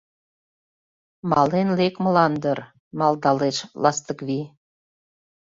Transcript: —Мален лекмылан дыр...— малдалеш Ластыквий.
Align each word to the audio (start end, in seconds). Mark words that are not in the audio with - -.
—Мален 1.29 1.67
лекмылан 1.79 2.33
дыр...— 2.43 2.59
малдалеш 2.99 3.57
Ластыквий. 3.83 4.45